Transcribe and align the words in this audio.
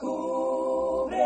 Cúbreme 0.00 1.18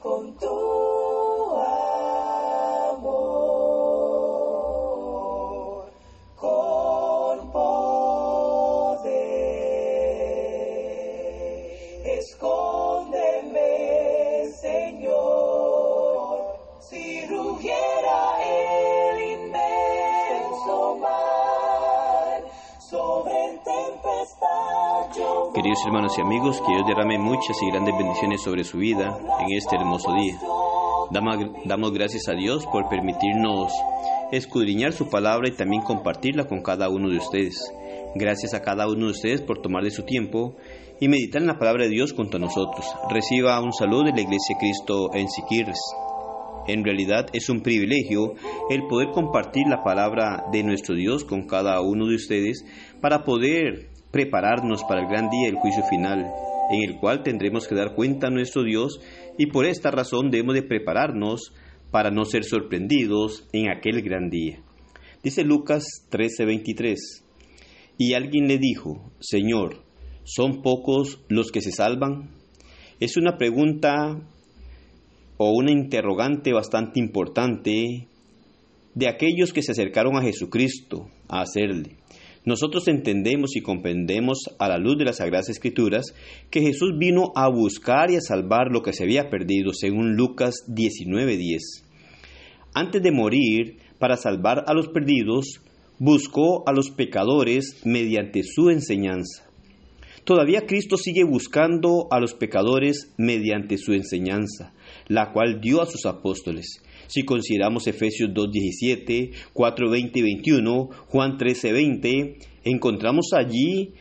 con 0.00 0.34
tu 0.38 1.56
amor, 2.88 3.20
con 6.36 7.52
poder. 7.52 7.80
Queridos 25.60 25.84
hermanos 25.84 26.16
y 26.16 26.22
amigos, 26.22 26.62
que 26.62 26.72
Dios 26.72 26.86
derrame 26.86 27.18
muchas 27.18 27.54
y 27.60 27.70
grandes 27.70 27.94
bendiciones 27.94 28.40
sobre 28.40 28.64
su 28.64 28.78
vida 28.78 29.14
en 29.40 29.54
este 29.54 29.76
hermoso 29.76 30.10
día. 30.14 30.40
Damos, 31.66 31.92
gracias 31.92 32.28
a 32.28 32.32
Dios 32.32 32.64
por 32.64 32.88
permitirnos 32.88 33.70
escudriñar 34.32 34.94
su 34.94 35.10
palabra 35.10 35.48
y 35.48 35.52
también 35.52 35.82
compartirla 35.82 36.46
con 36.46 36.62
cada 36.62 36.88
uno 36.88 37.10
de 37.10 37.18
ustedes. 37.18 37.58
Gracias 38.14 38.54
a 38.54 38.62
cada 38.62 38.88
uno 38.88 39.04
de 39.04 39.12
ustedes 39.12 39.42
por 39.42 39.60
tomar 39.60 39.84
de 39.84 39.90
su 39.90 40.04
tiempo 40.04 40.56
y 40.98 41.08
meditar 41.08 41.42
en 41.42 41.48
la 41.48 41.58
palabra 41.58 41.84
de 41.84 41.90
Dios 41.90 42.14
junto 42.14 42.38
a 42.38 42.40
nosotros. 42.40 42.86
Reciba 43.10 43.60
un 43.60 43.74
saludo 43.74 44.04
de 44.04 44.12
la 44.12 44.22
Iglesia 44.22 44.56
de 44.56 44.60
Cristo 44.60 45.10
en 45.12 45.28
Siquirres. 45.28 45.80
En 46.68 46.84
realidad 46.84 47.26
es 47.34 47.50
un 47.50 47.60
privilegio 47.60 48.32
el 48.70 48.86
poder 48.86 49.10
compartir 49.10 49.66
la 49.68 49.82
palabra 49.82 50.46
de 50.52 50.62
nuestro 50.62 50.94
Dios 50.94 51.26
con 51.26 51.46
cada 51.46 51.82
uno 51.82 52.06
de 52.06 52.14
ustedes 52.14 52.64
para 53.02 53.24
poder 53.24 53.99
prepararnos 54.10 54.82
para 54.84 55.02
el 55.02 55.08
gran 55.08 55.30
día 55.30 55.46
del 55.46 55.56
juicio 55.56 55.82
final, 55.84 56.26
en 56.70 56.88
el 56.88 56.98
cual 56.98 57.22
tendremos 57.22 57.66
que 57.66 57.74
dar 57.74 57.94
cuenta 57.94 58.28
a 58.28 58.30
nuestro 58.30 58.62
Dios 58.64 59.00
y 59.38 59.46
por 59.46 59.66
esta 59.66 59.90
razón 59.90 60.30
debemos 60.30 60.54
de 60.54 60.62
prepararnos 60.62 61.52
para 61.90 62.10
no 62.10 62.24
ser 62.24 62.44
sorprendidos 62.44 63.48
en 63.52 63.70
aquel 63.70 64.02
gran 64.02 64.30
día. 64.30 64.60
Dice 65.22 65.44
Lucas 65.44 65.84
13:23, 66.10 66.96
y 67.98 68.14
alguien 68.14 68.48
le 68.48 68.58
dijo, 68.58 69.12
Señor, 69.20 69.84
¿son 70.24 70.62
pocos 70.62 71.20
los 71.28 71.50
que 71.50 71.60
se 71.60 71.72
salvan? 71.72 72.30
Es 72.98 73.16
una 73.16 73.36
pregunta 73.36 74.18
o 75.36 75.52
una 75.52 75.70
interrogante 75.70 76.52
bastante 76.52 77.00
importante 77.00 78.06
de 78.94 79.08
aquellos 79.08 79.52
que 79.52 79.62
se 79.62 79.72
acercaron 79.72 80.16
a 80.16 80.22
Jesucristo 80.22 81.08
a 81.28 81.42
hacerle. 81.42 81.96
Nosotros 82.44 82.88
entendemos 82.88 83.54
y 83.54 83.60
comprendemos 83.60 84.38
a 84.58 84.68
la 84.68 84.78
luz 84.78 84.96
de 84.96 85.04
las 85.04 85.18
Sagradas 85.18 85.50
Escrituras 85.50 86.14
que 86.50 86.62
Jesús 86.62 86.92
vino 86.98 87.32
a 87.36 87.48
buscar 87.50 88.10
y 88.10 88.16
a 88.16 88.20
salvar 88.20 88.68
lo 88.70 88.82
que 88.82 88.94
se 88.94 89.04
había 89.04 89.28
perdido, 89.28 89.72
según 89.74 90.16
Lucas 90.16 90.64
19:10. 90.66 91.84
Antes 92.72 93.02
de 93.02 93.12
morir, 93.12 93.78
para 93.98 94.16
salvar 94.16 94.64
a 94.66 94.72
los 94.72 94.88
perdidos, 94.88 95.60
buscó 95.98 96.66
a 96.66 96.72
los 96.72 96.90
pecadores 96.90 97.82
mediante 97.84 98.42
su 98.42 98.70
enseñanza. 98.70 99.49
Todavía 100.24 100.66
Cristo 100.66 100.96
sigue 100.96 101.24
buscando 101.24 102.06
a 102.10 102.20
los 102.20 102.34
pecadores 102.34 103.12
mediante 103.16 103.78
su 103.78 103.92
enseñanza, 103.92 104.72
la 105.08 105.32
cual 105.32 105.60
dio 105.60 105.80
a 105.80 105.86
sus 105.86 106.06
apóstoles. 106.06 106.82
Si 107.06 107.24
consideramos 107.24 107.86
Efesios 107.86 108.30
2.17, 108.30 109.32
4.20 109.54 110.10
y 110.14 110.22
21, 110.22 110.88
Juan 111.08 111.38
13.20, 111.38 112.36
encontramos 112.64 113.30
allí 113.32 113.94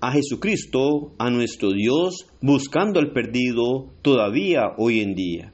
a 0.00 0.12
Jesucristo, 0.12 1.14
a 1.18 1.30
nuestro 1.30 1.72
Dios, 1.72 2.26
buscando 2.40 3.00
al 3.00 3.12
perdido 3.12 3.90
todavía 4.02 4.74
hoy 4.78 5.00
en 5.00 5.14
día. 5.14 5.52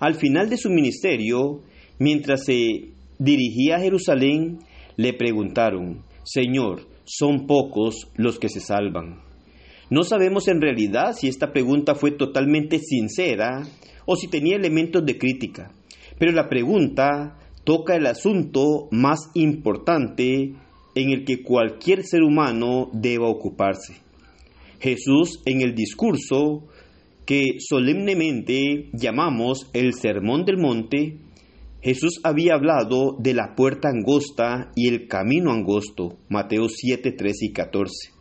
Al 0.00 0.14
final 0.14 0.50
de 0.50 0.56
su 0.56 0.70
ministerio, 0.70 1.62
mientras 1.98 2.44
se 2.44 2.90
dirigía 3.18 3.76
a 3.76 3.80
Jerusalén, 3.80 4.58
le 4.96 5.12
preguntaron, 5.12 6.02
Señor, 6.24 6.86
¿son 7.04 7.46
pocos 7.46 8.08
los 8.16 8.38
que 8.38 8.48
se 8.48 8.60
salvan? 8.60 9.20
No 9.88 10.02
sabemos 10.02 10.48
en 10.48 10.60
realidad 10.60 11.14
si 11.16 11.28
esta 11.28 11.52
pregunta 11.52 11.94
fue 11.94 12.10
totalmente 12.10 12.80
sincera 12.80 13.62
o 14.04 14.16
si 14.16 14.26
tenía 14.26 14.56
elementos 14.56 15.06
de 15.06 15.16
crítica, 15.16 15.70
pero 16.18 16.32
la 16.32 16.48
pregunta 16.48 17.38
toca 17.62 17.94
el 17.94 18.06
asunto 18.06 18.88
más 18.90 19.30
importante 19.34 20.54
en 20.96 21.10
el 21.10 21.24
que 21.24 21.42
cualquier 21.42 22.04
ser 22.04 22.22
humano 22.22 22.90
deba 22.92 23.28
ocuparse. 23.28 23.94
Jesús 24.80 25.40
en 25.44 25.60
el 25.60 25.74
discurso 25.74 26.64
que 27.24 27.58
solemnemente 27.58 28.88
llamamos 28.92 29.68
el 29.72 29.94
Sermón 29.94 30.44
del 30.44 30.58
Monte, 30.58 31.18
Jesús 31.80 32.20
había 32.24 32.54
hablado 32.54 33.16
de 33.18 33.34
la 33.34 33.54
puerta 33.54 33.88
angosta 33.88 34.72
y 34.74 34.88
el 34.88 35.06
camino 35.06 35.52
angosto, 35.52 36.18
Mateo 36.28 36.68
7, 36.68 37.12
13 37.12 37.46
y 37.46 37.52
14, 37.52 38.15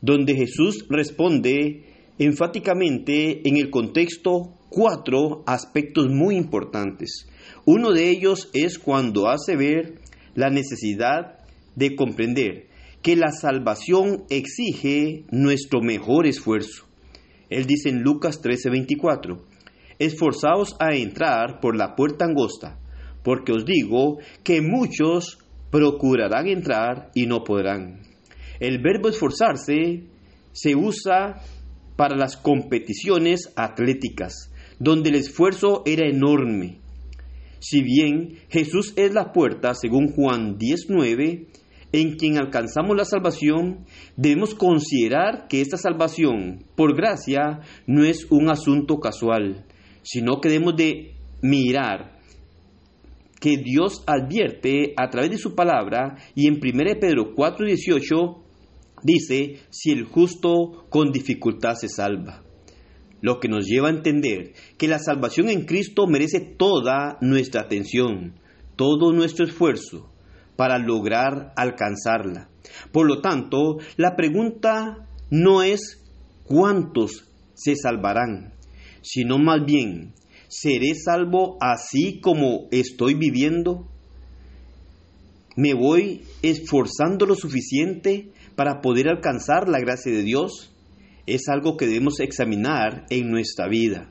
donde 0.00 0.34
Jesús 0.34 0.86
responde 0.88 1.84
enfáticamente 2.18 3.46
en 3.48 3.56
el 3.56 3.70
contexto 3.70 4.54
cuatro 4.68 5.42
aspectos 5.46 6.08
muy 6.08 6.36
importantes. 6.36 7.26
Uno 7.64 7.92
de 7.92 8.10
ellos 8.10 8.50
es 8.52 8.78
cuando 8.78 9.28
hace 9.28 9.56
ver 9.56 9.94
la 10.34 10.50
necesidad 10.50 11.38
de 11.74 11.94
comprender 11.94 12.66
que 13.02 13.16
la 13.16 13.30
salvación 13.30 14.24
exige 14.30 15.24
nuestro 15.30 15.80
mejor 15.80 16.26
esfuerzo. 16.26 16.86
Él 17.50 17.66
dice 17.66 17.90
en 17.90 18.02
Lucas 18.02 18.40
13:24, 18.42 19.38
esforzaos 19.98 20.76
a 20.80 20.94
entrar 20.94 21.60
por 21.60 21.76
la 21.76 21.94
puerta 21.94 22.24
angosta, 22.24 22.78
porque 23.22 23.52
os 23.52 23.64
digo 23.64 24.18
que 24.42 24.60
muchos 24.60 25.38
procurarán 25.70 26.48
entrar 26.48 27.10
y 27.14 27.26
no 27.26 27.44
podrán. 27.44 28.05
El 28.60 28.80
verbo 28.80 29.08
esforzarse 29.08 30.04
se 30.52 30.74
usa 30.74 31.42
para 31.96 32.16
las 32.16 32.36
competiciones 32.36 33.52
atléticas, 33.56 34.52
donde 34.78 35.10
el 35.10 35.16
esfuerzo 35.16 35.82
era 35.86 36.08
enorme. 36.08 36.80
Si 37.58 37.82
bien 37.82 38.38
Jesús 38.48 38.92
es 38.96 39.12
la 39.14 39.32
puerta, 39.32 39.74
según 39.74 40.12
Juan 40.12 40.56
19, 40.58 41.46
en 41.92 42.16
quien 42.16 42.38
alcanzamos 42.38 42.96
la 42.96 43.04
salvación, 43.04 43.86
debemos 44.16 44.54
considerar 44.54 45.46
que 45.48 45.60
esta 45.60 45.76
salvación, 45.76 46.64
por 46.76 46.96
gracia, 46.96 47.60
no 47.86 48.04
es 48.04 48.26
un 48.30 48.50
asunto 48.50 48.98
casual, 48.98 49.64
sino 50.02 50.40
que 50.40 50.48
debemos 50.48 50.76
de 50.76 51.14
mirar 51.42 52.16
que 53.40 53.58
Dios 53.58 54.02
advierte 54.06 54.94
a 54.96 55.08
través 55.10 55.30
de 55.30 55.38
su 55.38 55.54
palabra 55.54 56.16
y 56.34 56.48
en 56.48 56.54
1 56.54 57.00
Pedro 57.00 57.34
4:18 57.34 58.45
dice, 59.06 59.60
si 59.70 59.92
el 59.92 60.04
justo 60.04 60.86
con 60.90 61.12
dificultad 61.12 61.74
se 61.74 61.88
salva. 61.88 62.42
Lo 63.22 63.40
que 63.40 63.48
nos 63.48 63.66
lleva 63.66 63.88
a 63.88 63.92
entender 63.92 64.52
que 64.76 64.88
la 64.88 64.98
salvación 64.98 65.48
en 65.48 65.64
Cristo 65.64 66.06
merece 66.06 66.40
toda 66.40 67.16
nuestra 67.20 67.62
atención, 67.62 68.34
todo 68.76 69.12
nuestro 69.12 69.46
esfuerzo 69.46 70.12
para 70.56 70.78
lograr 70.78 71.52
alcanzarla. 71.56 72.50
Por 72.92 73.06
lo 73.06 73.20
tanto, 73.20 73.78
la 73.96 74.16
pregunta 74.16 75.06
no 75.30 75.62
es 75.62 76.02
cuántos 76.44 77.24
se 77.54 77.74
salvarán, 77.76 78.52
sino 79.02 79.38
más 79.38 79.64
bien, 79.64 80.14
¿seré 80.48 80.94
salvo 80.94 81.56
así 81.60 82.20
como 82.20 82.68
estoy 82.70 83.14
viviendo? 83.14 83.88
¿Me 85.56 85.72
voy 85.72 86.22
esforzando 86.42 87.24
lo 87.24 87.34
suficiente 87.34 88.30
para 88.56 88.80
poder 88.80 89.08
alcanzar 89.08 89.68
la 89.68 89.78
gracia 89.78 90.10
de 90.12 90.22
Dios? 90.22 90.72
Es 91.26 91.48
algo 91.48 91.76
que 91.76 91.86
debemos 91.86 92.20
examinar 92.20 93.06
en 93.10 93.28
nuestra 93.28 93.68
vida, 93.68 94.10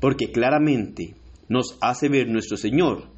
porque 0.00 0.30
claramente 0.30 1.14
nos 1.48 1.76
hace 1.80 2.08
ver 2.08 2.28
nuestro 2.28 2.56
Señor 2.56 3.10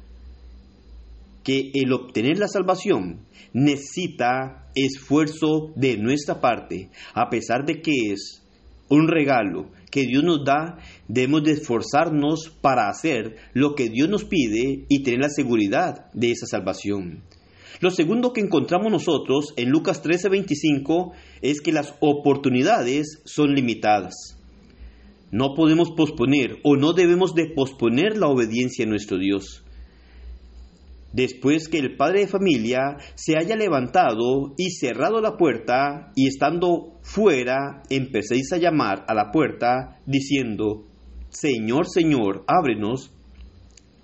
que 1.43 1.69
el 1.75 1.93
obtener 1.93 2.39
la 2.39 2.47
salvación 2.47 3.19
necesita 3.53 4.67
esfuerzo 4.73 5.71
de 5.75 5.97
nuestra 5.97 6.41
parte, 6.41 6.89
a 7.13 7.29
pesar 7.29 7.65
de 7.65 7.81
que 7.81 8.11
es 8.11 8.41
un 8.89 9.07
regalo 9.07 9.69
que 9.91 10.03
Dios 10.03 10.23
nos 10.23 10.43
da, 10.43 10.77
debemos 11.07 11.43
de 11.43 11.53
esforzarnos 11.53 12.49
para 12.61 12.89
hacer 12.89 13.37
lo 13.53 13.75
que 13.75 13.89
Dios 13.89 14.09
nos 14.09 14.25
pide 14.25 14.85
y 14.89 15.03
tener 15.03 15.21
la 15.21 15.29
seguridad 15.29 16.11
de 16.13 16.31
esa 16.31 16.45
salvación. 16.47 17.23
Lo 17.81 17.91
segundo 17.91 18.33
que 18.33 18.41
encontramos 18.41 18.91
nosotros 18.91 19.53
en 19.57 19.69
Lucas 19.69 20.01
13:25 20.01 21.11
es 21.41 21.61
que 21.61 21.71
las 21.71 21.95
oportunidades 21.99 23.21
son 23.25 23.53
limitadas. 23.53 24.13
No 25.31 25.53
podemos 25.55 25.91
posponer 25.91 26.59
o 26.63 26.77
no 26.77 26.93
debemos 26.93 27.35
de 27.35 27.49
posponer 27.53 28.17
la 28.17 28.27
obediencia 28.27 28.85
a 28.85 28.89
nuestro 28.89 29.17
Dios. 29.17 29.61
después 31.15 31.69
que 31.69 31.79
el 31.79 31.95
padre 31.95 32.21
de 32.21 32.27
familia 32.27 32.97
se 33.15 33.37
haya 33.37 33.55
levantado 33.55 34.53
y 34.57 34.71
cerrado 34.71 35.21
la 35.21 35.37
puerta 35.37 36.11
y 36.13 36.27
estando 36.27 36.99
fuera 37.03 37.83
empecéis 37.89 38.51
a 38.51 38.57
llamar 38.57 39.05
a 39.07 39.13
la 39.13 39.31
puerta 39.31 40.01
diciendo, 40.05 40.83
Señor, 41.29 41.87
Señor, 41.87 42.43
ábrenos, 42.47 43.13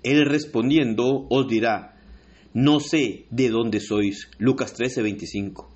él 0.02 0.24
respondiendo 0.24 1.26
os 1.28 1.46
dirá, 1.48 1.91
no 2.54 2.80
sé 2.80 3.26
de 3.30 3.48
dónde 3.48 3.80
sois. 3.80 4.28
Lucas 4.38 4.74
13, 4.74 5.02
25. 5.02 5.68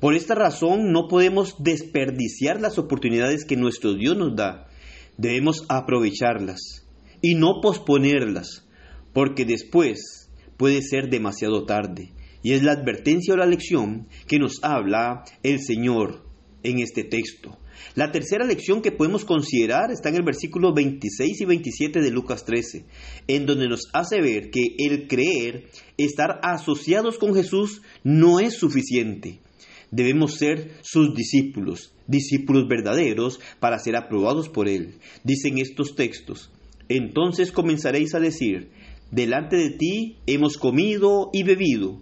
Por 0.00 0.14
esta 0.14 0.34
razón 0.34 0.92
no 0.92 1.06
podemos 1.08 1.62
desperdiciar 1.62 2.60
las 2.60 2.78
oportunidades 2.78 3.44
que 3.44 3.56
nuestro 3.56 3.94
Dios 3.94 4.16
nos 4.16 4.34
da. 4.34 4.68
Debemos 5.16 5.64
aprovecharlas 5.68 6.86
y 7.20 7.36
no 7.36 7.60
posponerlas, 7.62 8.66
porque 9.12 9.44
después 9.44 10.28
puede 10.56 10.82
ser 10.82 11.08
demasiado 11.08 11.64
tarde. 11.64 12.12
Y 12.42 12.52
es 12.52 12.62
la 12.62 12.72
advertencia 12.72 13.34
o 13.34 13.36
la 13.36 13.46
lección 13.46 14.08
que 14.26 14.38
nos 14.38 14.62
habla 14.64 15.24
el 15.42 15.60
Señor 15.60 16.31
en 16.62 16.80
este 16.80 17.04
texto. 17.04 17.58
La 17.94 18.12
tercera 18.12 18.46
lección 18.46 18.80
que 18.82 18.92
podemos 18.92 19.24
considerar 19.24 19.90
está 19.90 20.08
en 20.08 20.16
el 20.16 20.22
versículo 20.22 20.72
26 20.72 21.40
y 21.40 21.44
27 21.44 22.00
de 22.00 22.10
Lucas 22.10 22.44
13, 22.44 22.84
en 23.28 23.46
donde 23.46 23.68
nos 23.68 23.88
hace 23.92 24.20
ver 24.20 24.50
que 24.50 24.76
el 24.78 25.08
creer, 25.08 25.68
estar 25.98 26.40
asociados 26.42 27.18
con 27.18 27.34
Jesús, 27.34 27.82
no 28.02 28.40
es 28.40 28.54
suficiente. 28.54 29.40
Debemos 29.90 30.36
ser 30.36 30.72
sus 30.82 31.14
discípulos, 31.14 31.92
discípulos 32.06 32.66
verdaderos, 32.66 33.40
para 33.60 33.78
ser 33.78 33.96
aprobados 33.96 34.48
por 34.48 34.68
Él. 34.68 34.94
Dicen 35.22 35.58
estos 35.58 35.94
textos, 35.94 36.50
entonces 36.88 37.52
comenzaréis 37.52 38.14
a 38.14 38.20
decir, 38.20 38.70
delante 39.10 39.56
de 39.56 39.70
ti 39.70 40.16
hemos 40.26 40.56
comido 40.56 41.28
y 41.34 41.42
bebido, 41.42 41.98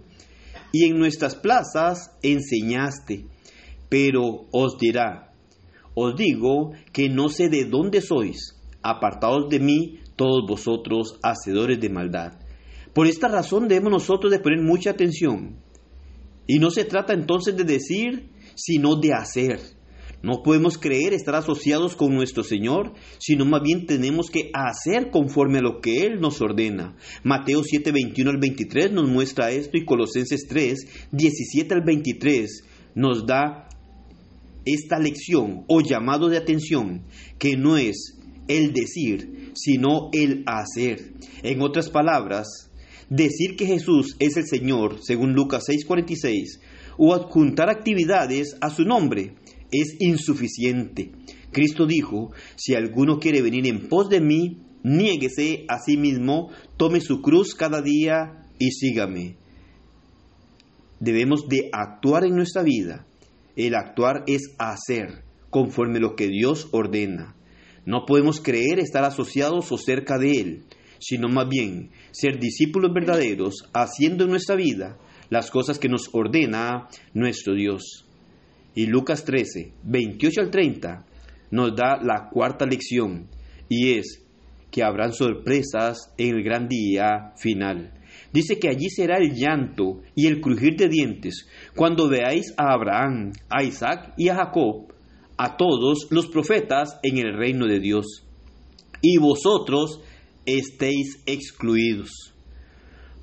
y 0.71 0.85
en 0.85 0.97
nuestras 0.97 1.35
plazas 1.35 2.11
enseñaste, 2.23 3.25
pero 3.91 4.47
os 4.53 4.77
dirá, 4.77 5.33
os 5.95 6.15
digo 6.15 6.71
que 6.93 7.09
no 7.09 7.27
sé 7.27 7.49
de 7.49 7.65
dónde 7.65 7.99
sois, 7.99 8.55
apartados 8.81 9.49
de 9.49 9.59
mí 9.59 9.99
todos 10.15 10.47
vosotros, 10.47 11.19
hacedores 11.21 11.77
de 11.81 11.89
maldad. 11.89 12.39
Por 12.93 13.07
esta 13.07 13.27
razón 13.27 13.67
debemos 13.67 13.91
nosotros 13.91 14.31
de 14.31 14.39
poner 14.39 14.61
mucha 14.61 14.91
atención 14.91 15.57
y 16.47 16.59
no 16.59 16.71
se 16.71 16.85
trata 16.85 17.11
entonces 17.11 17.57
de 17.57 17.65
decir, 17.65 18.29
sino 18.55 18.95
de 18.95 19.11
hacer. 19.11 19.59
No 20.23 20.41
podemos 20.41 20.77
creer 20.77 21.13
estar 21.13 21.35
asociados 21.35 21.97
con 21.97 22.13
nuestro 22.13 22.45
Señor, 22.45 22.93
sino 23.17 23.43
más 23.43 23.61
bien 23.61 23.87
tenemos 23.87 24.29
que 24.29 24.51
hacer 24.53 25.09
conforme 25.11 25.57
a 25.57 25.63
lo 25.63 25.81
que 25.81 26.05
Él 26.05 26.21
nos 26.21 26.39
ordena. 26.39 26.95
Mateo 27.25 27.61
7, 27.61 27.91
21 27.91 28.31
al 28.31 28.37
23 28.37 28.93
nos 28.93 29.09
muestra 29.09 29.51
esto 29.51 29.77
y 29.77 29.83
Colosenses 29.83 30.47
3, 30.47 31.09
17 31.11 31.73
al 31.73 31.81
23 31.81 32.63
nos 32.95 33.25
da 33.25 33.67
esta 34.65 34.99
lección 34.99 35.65
o 35.67 35.81
llamado 35.81 36.29
de 36.29 36.37
atención 36.37 37.03
que 37.39 37.57
no 37.57 37.77
es 37.77 38.17
el 38.47 38.73
decir, 38.73 39.51
sino 39.55 40.09
el 40.13 40.43
hacer. 40.45 41.13
En 41.43 41.61
otras 41.61 41.89
palabras, 41.89 42.71
Decir 43.11 43.57
que 43.57 43.65
Jesús 43.65 44.15
es 44.19 44.37
el 44.37 44.47
Señor, 44.47 44.99
según 45.01 45.33
Lucas 45.33 45.65
6:46, 45.67 46.61
o 46.97 47.13
adjuntar 47.13 47.69
actividades 47.69 48.55
a 48.61 48.69
su 48.69 48.85
nombre 48.85 49.33
es 49.69 49.97
insuficiente. 49.99 51.11
Cristo 51.51 51.85
dijo, 51.85 52.31
si 52.55 52.73
alguno 52.73 53.19
quiere 53.19 53.41
venir 53.41 53.67
en 53.67 53.89
pos 53.89 54.07
de 54.07 54.21
mí, 54.21 54.61
niéguese 54.83 55.65
a 55.67 55.79
sí 55.79 55.97
mismo, 55.97 56.51
tome 56.77 57.01
su 57.01 57.21
cruz 57.21 57.53
cada 57.53 57.81
día 57.81 58.47
y 58.59 58.71
sígame. 58.71 59.35
Debemos 61.01 61.49
de 61.49 61.69
actuar 61.73 62.23
en 62.23 62.35
nuestra 62.37 62.63
vida. 62.63 63.05
El 63.55 63.75
actuar 63.75 64.23
es 64.27 64.55
hacer 64.57 65.23
conforme 65.49 65.99
lo 65.99 66.15
que 66.15 66.27
Dios 66.27 66.69
ordena. 66.71 67.35
No 67.85 68.05
podemos 68.05 68.39
creer 68.39 68.79
estar 68.79 69.03
asociados 69.03 69.71
o 69.71 69.77
cerca 69.77 70.17
de 70.17 70.39
Él 70.39 70.63
sino 71.01 71.27
más 71.27 71.49
bien 71.49 71.89
ser 72.11 72.39
discípulos 72.39 72.93
verdaderos, 72.93 73.67
haciendo 73.73 74.23
en 74.23 74.29
nuestra 74.29 74.55
vida 74.55 74.97
las 75.29 75.49
cosas 75.49 75.79
que 75.79 75.89
nos 75.89 76.09
ordena 76.13 76.87
nuestro 77.13 77.55
Dios. 77.55 78.05
Y 78.75 78.85
Lucas 78.85 79.25
13, 79.25 79.73
28 79.83 80.41
al 80.41 80.51
30 80.51 81.05
nos 81.49 81.75
da 81.75 81.97
la 82.01 82.29
cuarta 82.31 82.65
lección, 82.65 83.27
y 83.67 83.93
es 83.93 84.23
que 84.69 84.83
habrán 84.83 85.11
sorpresas 85.11 86.13
en 86.17 86.35
el 86.35 86.43
gran 86.43 86.67
día 86.67 87.33
final. 87.35 87.91
Dice 88.33 88.59
que 88.59 88.69
allí 88.69 88.89
será 88.89 89.17
el 89.17 89.33
llanto 89.35 90.01
y 90.15 90.27
el 90.27 90.39
crujir 90.39 90.77
de 90.77 90.87
dientes 90.87 91.47
cuando 91.75 92.07
veáis 92.07 92.53
a 92.57 92.73
Abraham, 92.73 93.33
a 93.49 93.63
Isaac 93.63 94.13
y 94.17 94.29
a 94.29 94.35
Jacob, 94.35 94.93
a 95.37 95.57
todos 95.57 96.07
los 96.11 96.27
profetas 96.27 96.97
en 97.03 97.17
el 97.17 97.35
reino 97.37 97.67
de 97.67 97.79
Dios. 97.79 98.25
Y 99.01 99.17
vosotros 99.17 100.01
estéis 100.45 101.21
excluidos, 101.25 102.33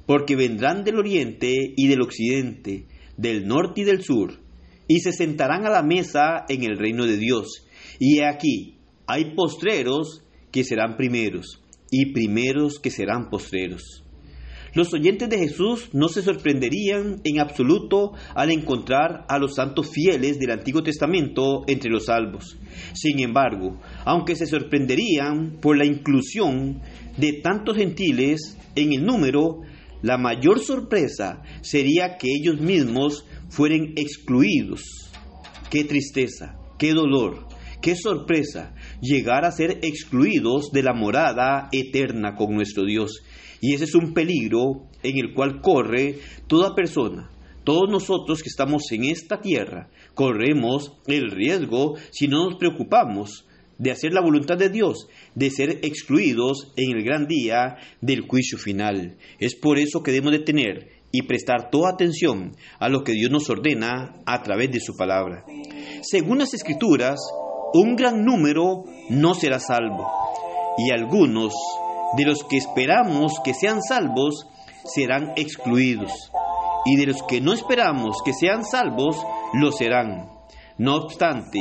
porque 0.07 0.37
vendrán 0.37 0.85
del 0.85 0.99
oriente 0.99 1.55
y 1.77 1.89
del 1.89 2.03
occidente, 2.03 2.87
del 3.17 3.47
norte 3.47 3.83
y 3.83 3.85
del 3.85 4.03
sur, 4.03 4.41
y 4.89 5.01
se 5.01 5.13
sentarán 5.13 5.67
a 5.67 5.71
la 5.71 5.83
mesa 5.83 6.45
en 6.49 6.65
el 6.65 6.77
reino 6.77 7.07
de 7.07 7.17
Dios. 7.17 7.67
Y 7.99 8.21
aquí, 8.21 8.79
hay 9.07 9.35
postreros 9.35 10.23
que 10.51 10.65
serán 10.65 10.97
primeros, 10.97 11.63
y 11.91 12.13
primeros 12.13 12.79
que 12.79 12.91
serán 12.91 13.31
postreros. 13.31 14.05
Los 14.75 14.93
oyentes 14.93 15.29
de 15.29 15.38
Jesús 15.38 15.88
no 15.93 16.09
se 16.09 16.23
sorprenderían 16.23 17.20
en 17.25 17.41
absoluto 17.41 18.12
al 18.35 18.50
encontrar 18.50 19.25
a 19.29 19.38
los 19.38 19.55
santos 19.55 19.91
fieles 19.91 20.38
del 20.38 20.50
Antiguo 20.50 20.82
Testamento 20.82 21.65
entre 21.67 21.91
los 21.91 22.06
salvos. 22.06 22.59
Sin 22.93 23.20
embargo, 23.20 23.81
aunque 24.05 24.37
se 24.37 24.47
sorprenderían 24.47 25.59
por 25.61 25.76
la 25.76 25.85
inclusión 25.85 26.81
de 27.17 27.41
tantos 27.43 27.76
gentiles 27.76 28.56
en 28.75 28.93
el 28.93 29.05
número, 29.05 29.61
la 30.03 30.19
mayor 30.19 30.61
sorpresa 30.61 31.43
sería 31.61 32.17
que 32.19 32.29
ellos 32.31 32.61
mismos 32.61 33.25
fueren 33.49 33.94
excluidos. 33.97 34.82
Qué 35.71 35.85
tristeza, 35.85 36.56
qué 36.79 36.93
dolor, 36.93 37.47
qué 37.81 37.95
sorpresa 37.97 38.75
llegar 39.01 39.45
a 39.45 39.53
ser 39.53 39.79
excluidos 39.83 40.71
de 40.73 40.83
la 40.83 40.95
morada 40.95 41.69
eterna 41.73 42.35
con 42.37 42.55
nuestro 42.55 42.85
Dios. 42.85 43.23
Y 43.61 43.75
ese 43.75 43.85
es 43.85 43.95
un 43.95 44.15
peligro 44.15 44.87
en 45.03 45.19
el 45.19 45.35
cual 45.35 45.61
corre 45.61 46.19
toda 46.47 46.75
persona. 46.75 47.31
Todos 47.65 47.91
nosotros 47.91 48.43
que 48.43 48.49
estamos 48.49 48.91
en 48.93 49.05
esta 49.05 49.41
tierra 49.41 49.91
corremos 50.15 50.93
el 51.07 51.31
riesgo 51.31 51.97
si 52.11 52.26
no 52.26 52.47
nos 52.47 52.59
preocupamos 52.59 53.45
de 53.79 53.91
hacer 53.91 54.12
la 54.12 54.21
voluntad 54.21 54.57
de 54.57 54.71
Dios, 54.71 55.07
de 55.35 55.50
ser 55.50 55.71
excluidos 55.83 56.73
en 56.76 56.97
el 56.97 57.05
gran 57.05 57.26
día 57.26 57.76
del 58.00 58.23
juicio 58.23 58.59
final. 58.59 59.17
Es 59.38 59.55
por 59.55 59.79
eso 59.79 60.02
que 60.02 60.11
debemos 60.11 60.33
de 60.33 60.45
tener 60.45 60.88
y 61.12 61.23
prestar 61.23 61.71
toda 61.71 61.91
atención 61.91 62.57
a 62.79 62.88
lo 62.88 63.02
que 63.02 63.12
Dios 63.12 63.31
nos 63.31 63.49
ordena 63.49 64.14
a 64.26 64.43
través 64.43 64.71
de 64.71 64.81
su 64.81 64.97
palabra. 64.97 65.45
Según 66.02 66.38
las 66.38 66.55
escrituras, 66.55 67.19
un 67.75 67.97
gran 67.97 68.25
número 68.25 68.85
no 69.11 69.35
será 69.35 69.59
salvo, 69.59 70.11
y 70.79 70.91
algunos 70.93 71.53
de 72.17 72.25
los 72.25 72.45
que 72.45 72.57
esperamos 72.57 73.41
que 73.45 73.55
sean 73.55 73.83
salvos 73.83 74.47
serán 74.85 75.33
excluidos, 75.37 76.33
y 76.85 76.97
de 76.97 77.07
los 77.07 77.23
que 77.23 77.41
no 77.41 77.53
esperamos 77.53 78.17
que 78.25 78.33
sean 78.33 78.65
salvos, 78.65 79.17
lo 79.55 79.73
serán. 79.73 80.31
No 80.79 80.97
obstante, 80.97 81.61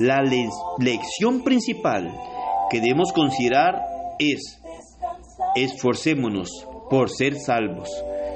la 0.00 0.20
lección 0.78 1.42
principal 1.42 2.12
que 2.70 2.80
debemos 2.80 3.12
considerar 3.12 3.80
es 4.18 4.60
esforcémonos 5.54 6.66
por 6.90 7.08
ser 7.08 7.36
salvos. 7.36 7.88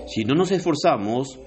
Si 0.06 0.24
no 0.24 0.34
nos 0.34 0.52
esforzamos, 0.52 1.38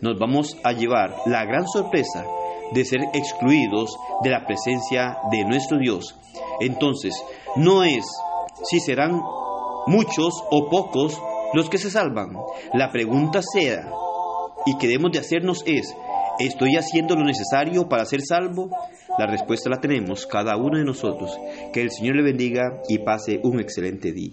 nos 0.00 0.18
vamos 0.18 0.56
a 0.62 0.72
llevar 0.72 1.14
la 1.26 1.44
gran 1.44 1.66
sorpresa 1.66 2.24
de 2.72 2.84
ser 2.84 3.00
excluidos 3.12 3.96
de 4.22 4.30
la 4.30 4.44
presencia 4.46 5.18
de 5.30 5.44
nuestro 5.44 5.78
Dios. 5.78 6.16
Entonces, 6.60 7.14
no 7.56 7.84
es 7.84 8.04
si 8.64 8.80
serán 8.80 9.20
muchos 9.86 10.34
o 10.50 10.68
pocos 10.68 11.20
los 11.54 11.70
que 11.70 11.78
se 11.78 11.90
salvan. 11.90 12.36
La 12.74 12.90
pregunta 12.90 13.40
sea, 13.42 13.90
y 14.66 14.76
que 14.76 14.86
debemos 14.86 15.12
de 15.12 15.20
hacernos 15.20 15.62
es, 15.66 15.96
¿estoy 16.38 16.76
haciendo 16.76 17.14
lo 17.16 17.24
necesario 17.24 17.88
para 17.88 18.04
ser 18.04 18.20
salvo? 18.22 18.70
La 19.18 19.26
respuesta 19.26 19.70
la 19.70 19.80
tenemos 19.80 20.26
cada 20.26 20.56
uno 20.56 20.78
de 20.78 20.84
nosotros. 20.84 21.38
Que 21.72 21.82
el 21.82 21.90
Señor 21.90 22.16
le 22.16 22.22
bendiga 22.22 22.82
y 22.88 22.98
pase 22.98 23.40
un 23.42 23.60
excelente 23.60 24.12
día. 24.12 24.32